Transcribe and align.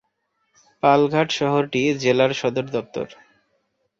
পালঘাট 0.83 1.29
শহরটি 1.31 1.81
জেলার 1.99 2.31
সদর 2.33 2.65
দপ্তর। 2.67 3.07